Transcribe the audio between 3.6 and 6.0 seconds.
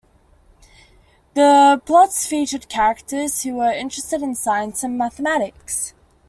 interested in science and mathematics.